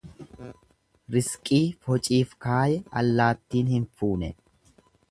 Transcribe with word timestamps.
Risqii 1.17 1.59
fociif 1.85 2.35
kaaye 2.47 2.81
allaattiin 3.03 3.71
hin 3.77 3.87
fuune. 4.01 4.35